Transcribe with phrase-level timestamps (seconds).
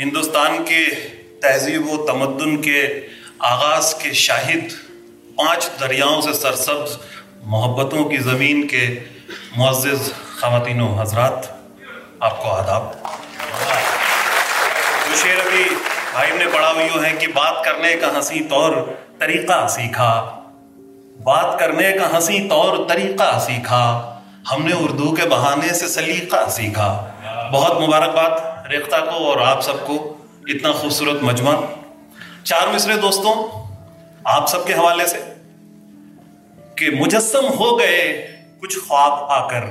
[0.00, 0.86] ہندوستان کے
[1.42, 3.00] تہذیب و تمدن کے
[3.38, 4.72] آغاز کے شاہد
[5.36, 6.96] پانچ دریاؤں سے سرسبز
[7.42, 8.98] محبتوں کی زمین کے
[9.56, 11.46] معزز خواتین و حضرات،
[12.20, 12.92] آپ کو آداب۔
[15.08, 15.64] جو شعر ابھی
[16.12, 18.72] بھائی نے پڑھا ہوئی ہے کہ بات کرنے کا ہنسی طور
[19.18, 20.40] طریقہ سیکھا۔
[21.22, 24.18] بات کرنے کا ہنسی طور طریقہ سیکھا۔
[24.52, 27.08] ہم نے اردو کے بہانے سے سلیقہ سیکھا۔
[27.52, 30.16] بہت مبارکباد ریختہ کو اور آپ سب کو
[30.46, 31.52] اتنا خوبصورت مجمع
[32.44, 33.48] چار مصرے دوستوں،
[34.24, 35.22] آپ سب کے حوالے سے
[36.76, 38.28] کہ مجسم ہو گئے
[38.60, 39.64] کچھ خواب آ کر۔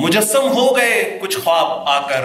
[0.00, 2.24] مجسم ہو گئے کچھ خواب آ کر۔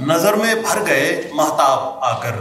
[0.00, 2.32] نظر میں بھر گئے محتاب آ کر۔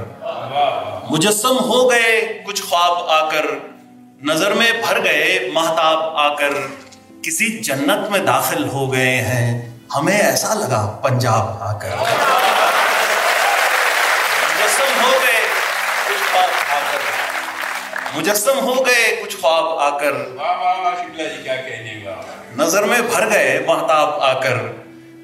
[1.10, 3.46] مجسم ہو گئے کچھ خواب آ کر۔
[4.24, 6.50] نظر میں بھر گئے محتاب آ کر۔
[7.24, 11.90] کسی جنت میں داخل ہو گئے ہیں۔ ہمیں ایسا لگا پنجاب آ کر۔
[14.50, 15.40] مجسم ہو گئے
[16.08, 17.00] کچھ خواب آ کر۔
[18.18, 20.12] مجسم ہو گئے کچھ خواب آ کر۔
[22.56, 24.58] نظر میں بھر گئے محتاب آ کر۔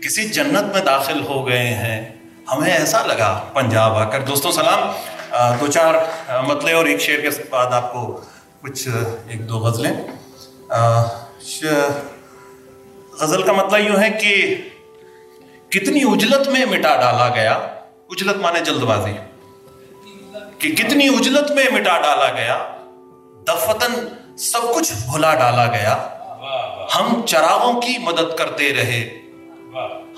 [0.03, 2.09] کسی جنت میں داخل ہو گئے ہیں۔
[2.51, 4.91] ہمیں ایسا لگا پنجاب آ کر۔ دوستوں سلام۔
[5.59, 5.93] دو چار
[6.41, 8.21] مطلے اور ایک شعر کے بعد آپ کو
[8.61, 8.87] کچھ
[9.27, 9.93] ایک دو غزلیں۔
[13.21, 14.33] غزل کا مطلب یوں ہے کہ
[15.69, 17.53] کتنی اجلت میں مٹا ڈالا گیا،
[18.09, 19.13] اجلت مانے جلد بازی
[20.59, 22.57] کہ کتنی اجلت میں مٹا ڈالا گیا
[23.47, 23.93] دفتن
[24.37, 25.95] سب کچھ بھلا ڈالا گیا۔
[26.95, 29.01] ہم چراغوں کی مدد کرتے رہے۔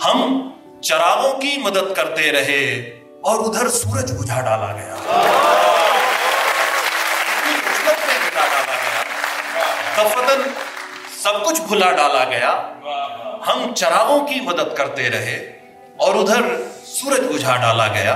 [0.06, 0.50] ہم
[0.82, 2.66] چراغوں کی مدد کرتے رہے
[3.22, 4.96] اور ادھر سورج بجھا ڈالا گیا۔
[9.98, 10.42] دفتن
[11.26, 12.52] سب کچھ بھلا ڈالا گیا۔
[13.48, 15.36] ہم چراغوں کی مدد کرتے رہے
[15.98, 16.42] اور ادھر
[16.86, 18.16] سورج بجھا ڈالا گیا۔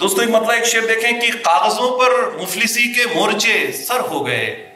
[0.00, 4.70] دوستو، ایک مطلب ایک شعر دیکھیں کہ کاغذوں پر مفلسی کے مورچے سر ہو گئے۔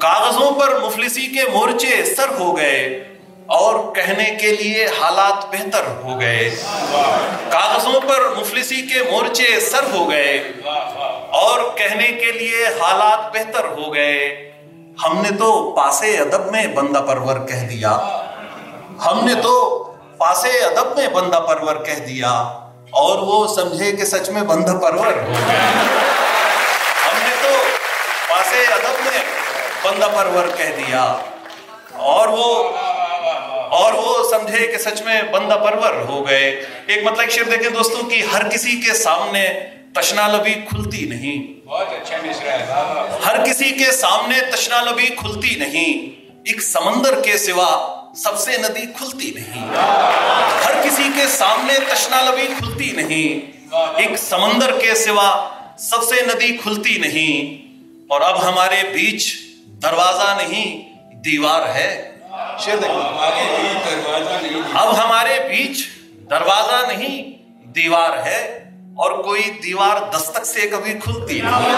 [0.00, 3.04] کاغذوں پر مفلسی کے مورچے سر ہو گئے
[3.46, 6.50] اور کہنے کے لیے حالات بہتر ہو گئے۔
[7.50, 10.52] کاغذوں پر مفلسی کے مورچے سر ہو گئے
[11.42, 14.50] اور کہنے کے لیے حالات بہتر ہو گئے۔
[15.02, 17.90] ہم نے تو پاسے ادب میں بندہ پرور کہہ دیا۔
[19.06, 19.84] ہم نے تو
[20.18, 22.30] پاسے ادب میں بندہ پرور کہہ دیا۔
[22.90, 25.32] اور وہ سمجھے کہ سچ میں بندہ پرور۔ ہو
[27.06, 27.62] ہم نے تو
[28.28, 29.18] پاسے ادب میں
[29.82, 31.02] بندہ پرور کہہ دیا۔
[31.92, 32.70] اور وہ
[33.70, 38.10] اور وہ سمجھے کہ سچ میں بندہ پرور ہو گئے۔ ایک مطلب شعر دیکھیں دوستوں
[38.10, 39.48] کی ہر کسی کے سامنے
[39.94, 42.16] تشنا لبی کھلتی نہیں۔ بہت اچھا
[43.26, 48.86] ہر کسی کے سامنے تشنا لبی کھلتی نہیں۔ ایک سمندر کے سوا سب سے ندی
[48.96, 49.68] کھلتی نہیں۔
[50.64, 53.50] ہر کسی کے سامنے تشنا لبی کھلتی نہیں۔
[53.96, 57.64] ایک سمندر کے سوا سب سے ندی کھلتی نہیں۔
[58.08, 59.36] اور اب ہمارے بیچ
[59.82, 62.10] دروازہ نہیں دیوار ہے۔
[64.74, 65.86] اب ہمارے بیچ
[66.30, 67.32] دروازہ نہیں
[67.66, 68.63] دیوار ہے۔
[68.96, 71.74] اور کوئی دیوار دستک سے کبھی کھلتی نہیں۔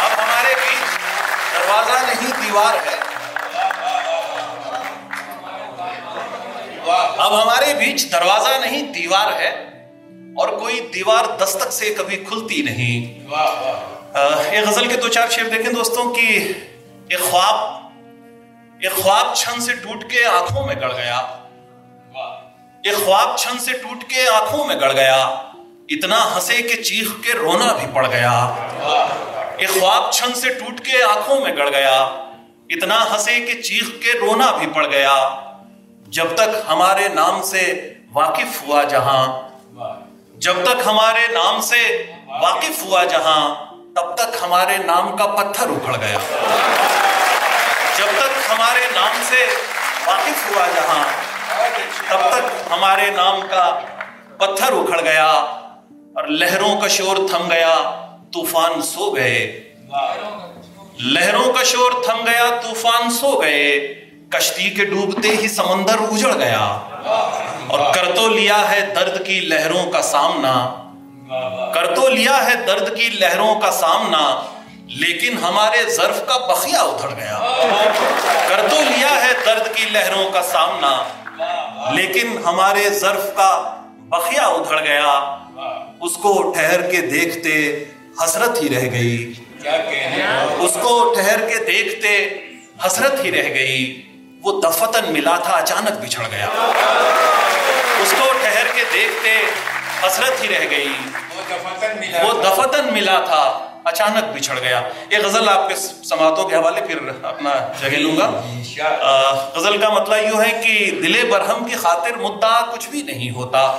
[0.00, 0.98] اب ہمارے بیچ
[1.54, 2.96] دروازہ نہیں دیوار ہے۔
[7.18, 9.48] اب ہمارے بیچ دروازہ نہیں دیوار ہے۔
[10.38, 13.20] اور کوئی دیوار دستک سے کبھی کھلتی نہیں۔
[14.52, 16.52] یہ غزل کے دو چار شعر دیکھیں دوستوں کی۔
[17.08, 17.82] ایک خواب
[18.80, 21.38] ایک خواب چھن سے ٹوٹ کے آنکھوں میں گڑ گیا۔
[22.84, 25.16] ایک خواب چھن سے ٹوٹ کے آنکھوں میں گڑ گیا،
[25.88, 28.32] اتنا ہنسے کہ چیخ کے رونا بھی پڑ گیا۔
[29.56, 31.98] ایک خواب چھن سے ٹوٹ کے آنکھوں میں گڑ گیا،
[32.68, 35.14] اتنا ہنسے کہ چیخ کے رونا بھی پڑ گیا۔
[36.08, 39.26] جب تک ہمارے نام سے واقف ہوا جہاں،
[40.36, 42.06] جب تک ہمارے نام سے
[42.40, 43.42] واقف ہوا جہاں،
[43.94, 46.18] تب تک ہمارے نام کا پتھر اکھڑ گیا۔
[47.98, 49.46] جب تک ہمارے نام سے
[50.06, 51.04] واقف ہوا جہاں
[52.08, 53.78] تب تک ہمارے نام کا
[54.36, 55.30] پتھر اکھڑ گیا
[56.16, 57.76] اور لہروں کا شور تھم گیا،
[58.32, 59.62] طوفان سو گئے۔
[60.98, 63.70] لہروں کا شور تھم گیا، طوفان سو گئے۔
[64.30, 66.78] کشتی کے ڈوبتے ہی سمندر اجڑ گیا۔
[67.66, 70.74] اور کر تو لیا ہے درد کی لہروں کا سامنا۔
[71.74, 74.42] کر تو لیا ہے درد کی لہروں کا سامنا،
[74.86, 77.38] لیکن ہمارے ظرف کا بخیا ادھڑ گیا۔
[78.48, 81.02] کر تو لیا ہے درد کی لہروں کا سامنا۔
[81.90, 83.50] لیکن ہمارے ظرف کا
[84.08, 85.12] بخیا ادھڑ گیا
[86.00, 87.84] اس کو ٹھہر کے دیکھتے
[88.24, 89.32] حسرت ہی رہ گئی۔
[90.64, 92.12] اس کو ٹھہر کے دیکھتے
[92.86, 94.02] حسرت ہی رہ گئی۔
[94.42, 96.46] وہ دفتن ملا تھا اچانک بچھڑ گیا۔
[98.02, 99.34] اس کو ٹھہر کے دیکھتے
[100.06, 100.88] حسرت ہی رہ گئی۔
[102.22, 106.98] وہ دفتن ملا تھا۔ اچانک بچھڑ گیا۔ یہ غزل آپ کے سماعتوں کے حوالے پھر
[107.22, 107.50] اپنا
[107.80, 108.30] جگہ لوں گا۔
[109.54, 113.76] غزل کا مطلب یوں ہے کہ دل برہم کی خاطر مدعا کچھ بھی نہیں ہوتا۔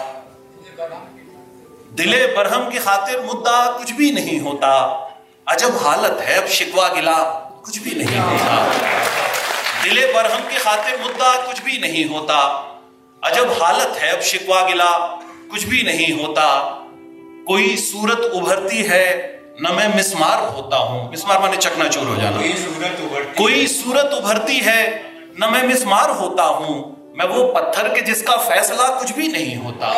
[1.97, 5.05] دل برہم کی خاطر مدعا کچھ بھی نہیں ہوتا۔
[5.45, 8.67] عجب حالت ہے اب شکوا گلا کچھ بھی نہیں ہوتا۔
[9.83, 12.61] دل برہم کی خاطر مدعا کچھ بھی نہیں ہوتا۔
[13.21, 15.15] عجب حالت ہے اب شکوا گلا
[15.53, 16.79] کچھ بھی نہیں ہوتا۔
[17.47, 22.37] کوئی صورت ابھرتی ہے نہ میں مسمار ہوتا ہوں۔ مسمار مانے چکنا چور ہو جانا۔
[23.37, 25.01] کوئی صورت ابھرتی ہے۔
[25.37, 29.57] نہ میں مسمار ہوتا ہوں۔ میں وہ پتھر کے جس کا فیصلہ کچھ بھی نہیں
[29.57, 29.91] ہوتا۔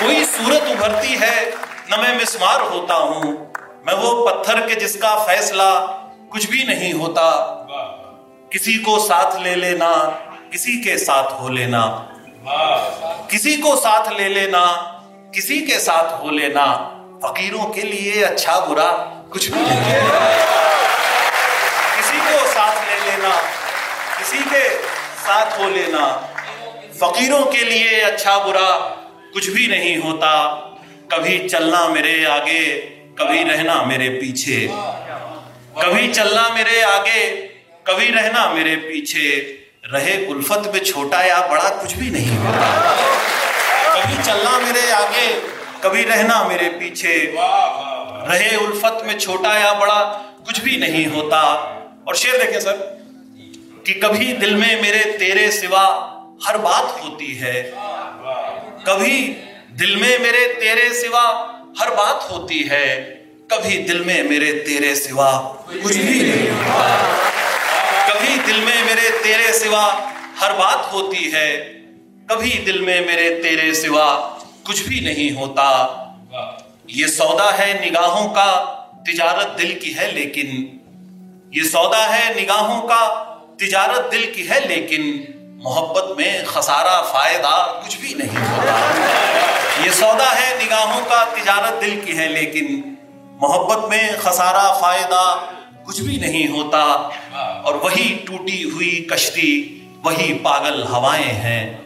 [0.00, 1.50] کوئی صورت ابھرتی ہے
[1.90, 3.22] نہ میں مسمار ہوتا ہوں۔
[3.84, 5.96] میں وہ پتھر کے جس کا فیصلہ
[6.28, 7.30] کچھ بھی نہیں ہوتا۔
[8.50, 10.10] کسی کو ساتھ لے لینا
[10.50, 11.96] کسی کے ساتھ ہو لینا۔
[13.28, 14.64] کسی کو ساتھ لے لینا،
[15.32, 16.66] کسی کے ساتھ ہو لینا،
[17.22, 20.00] فقیروں کے لیے اچھا برا کچھ بھی نہیں
[21.98, 23.28] کسی کو ساتھ لے لینا،
[24.20, 24.68] کسی کے
[25.26, 26.20] ساتھ ہو لینا،
[26.98, 28.94] فقیروں کے لیے اچھا برا
[29.34, 30.60] کچھ بھی نہیں ہوتا۔
[31.08, 32.80] کبھی چلنا میرے آگے،
[33.14, 34.68] کبھی رہنا میرے پیچھے۔
[35.82, 37.48] کبھی چلنا میرے آگے،
[37.82, 39.56] کبھی رہنا میرے پیچھے۔
[39.92, 42.94] رہے الفت میں چھوٹا یا بڑا کچھ بھی نہیں ہوتا۔
[43.94, 45.40] کبھی چلنا میرے آگے،
[45.80, 47.32] کبھی رہنا میرے پیچھے۔
[48.28, 51.40] رہے الفت میں چھوٹا یا بڑا کچھ بھی نہیں ہوتا۔
[52.04, 52.76] اور شیر دیکھیں سر،
[53.84, 55.86] کہ کبھی دل میں میرے تیرے سوا
[56.48, 57.70] ہر بات ہوتی ہے۔
[58.84, 59.34] کبھی
[59.80, 63.14] دل میں میرے تیرے سوا ہر بات ہوتی ہے۔
[63.48, 65.54] کبھی دل میں میرے تیرے سوا
[65.84, 67.33] کچھ بھی نہیں ہوتا۔
[68.46, 69.94] دل میں میرے تیرے سوا
[70.40, 71.72] ہر بات ہوتی ہے،
[72.28, 75.86] کبھی دل میں میرے تیرے سوا کچھ بھی نہیں ہوتا۔
[76.86, 78.64] یہ سودا ہے نگاہوں کا،
[79.06, 80.66] تجارت دل کی ہے لیکن۔
[81.52, 83.24] یہ سودا ہے نگاہوں کا،
[83.58, 85.24] تجارت دل کی ہے لیکن۔
[85.62, 88.78] محبت میں خسارہ، فائدہ کچھ بھی نہیں ہوتا۔
[89.86, 92.94] یہ سودا ہے نگاہوں کا، تجارت دل کی ہے لیکن۔
[93.40, 95.38] محبت میں خسارہ، فائدہ۔
[95.86, 97.08] کچھ بھی نہیں ہوتا۔
[97.64, 101.76] اور وہی ٹوٹی ہوئی کشتی، وہی پاگل ہوائیں ہیں۔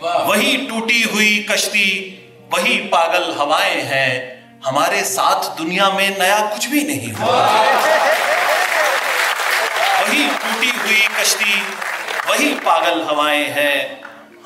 [0.00, 2.16] وہی ٹوٹی ہوئی کشتی،
[2.52, 4.36] وہی پاگل ہوائیں ہیں۔
[4.66, 7.46] ہمارے ساتھ دنیا میں نیا کچھ بھی نہیں ہوتا
[10.00, 11.60] وہی ٹوٹی ہوئی کشتی،
[12.28, 13.94] وہی پاگل ہوائیں ہیں۔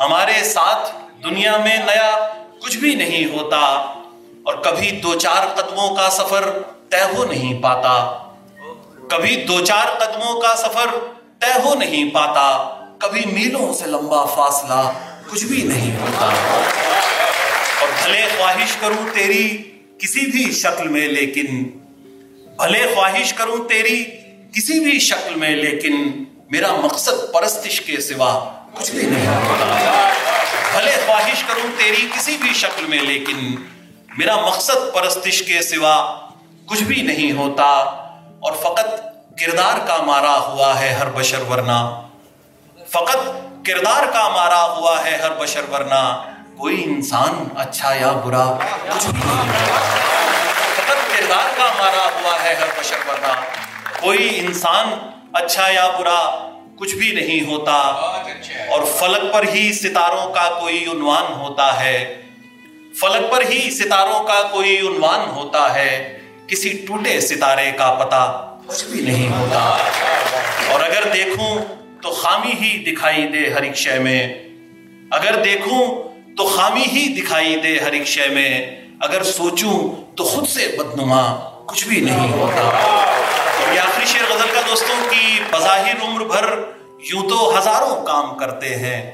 [0.01, 2.29] ہمارے ساتھ دنیا میں نیا
[2.63, 3.59] کچھ بھی نہیں ہوتا۔
[4.43, 6.59] اور کبھی دو چار قدموں کا سفر
[6.89, 8.27] طے ہو نہیں پاتا۔
[9.11, 10.87] کبھی دو چار قدموں کا سفر
[11.39, 12.47] طے ہو نہیں پاتا،
[12.99, 14.93] کبھی میلوں سے لمبا فاصلہ
[15.31, 16.27] کچھ بھی نہیں ہوتا۔
[17.81, 21.47] اور بھلے خواہش کروں تیری کسی بھی شکل میں، لیکن
[22.57, 24.05] بھلے خواہش کروں تیری
[24.53, 30.11] کسی بھی شکل میں، لیکن میرا مقصد پرستش کے سوا کچھ بھی نہیں ہوتا۔
[30.73, 33.55] بھلے خواہش کروں تیری کسی بھی شکل میں، لیکن
[34.19, 36.19] میرا مقصد پرستش کے سوا
[36.67, 38.00] کچھ بھی نہیں ہوتا۔
[38.41, 38.89] اور فقط
[39.41, 42.03] کردار کا مارا ہوا ہے ہر بشر ورنہ۔
[42.89, 43.17] فقط
[43.67, 46.23] کردار کا مارا ہوا ہے ہر بشر ورنہ۔
[46.59, 48.59] کوئی انسان اچھا یا برا،
[48.95, 49.07] کچھ
[50.75, 53.33] فقط کردار کا مارا ہوا ہے ہر بشر ورنہ۔
[54.01, 54.95] کوئی انسان
[55.33, 57.77] اچھا یا برا، کچھ بھی نہیں ہوتا۔
[58.71, 62.23] اور فلک پر ہی ستاروں کا کوئی عنوان ہوتا ہے۔
[63.01, 66.20] فلک پر ہی ستاروں کا کوئی عنوان ہوتا ہے۔
[66.51, 69.77] کسی ٹوٹے ستارے کا پتا کچھ بھی نہیں ہوتا۔
[70.73, 71.59] اور اگر دیکھوں
[72.03, 74.35] تو خامی ہی دکھائی دے ہر ایک شے میں۔
[75.11, 80.49] اگر دیکھوں تو خامی ہی دکھائی دے ہر ایک شے میں۔ اگر سوچوں تو خود
[80.49, 82.63] سے بدنما کچھ بھی نہیں ہوتا۔
[83.75, 86.45] یہ آخری شعر غزل کا دوستوں کی بظاہر عمر بھر
[86.99, 89.11] یوں تو ہزاروں کام کرتے ہیں۔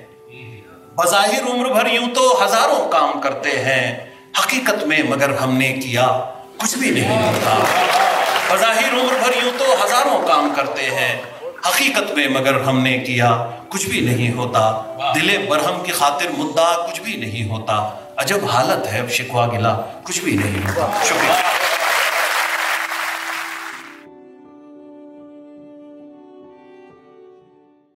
[0.96, 6.32] بظاہر عمر بھر یوں تو ہزاروں کام کرتے ہیں۔ حقیقت میں مگر ہم نے کیا۔
[6.58, 7.64] کچھ بھی نہیں ہوتا۔
[8.54, 11.22] بظاہر عمر بھر یوں تو ہزاروں کام کرتے ہیں۔
[11.66, 14.82] حقیقت میں مگر ہم نے کیا کچھ بھی نہیں ہوتا۔
[15.14, 19.80] دل برہم کی خاطر مدعا کچھ بھی نہیں ہوتا۔ عجب حالت ہے اب شکوا گلا
[20.02, 21.75] کچھ بھی نہیں ہوتا۔ شکریہ۔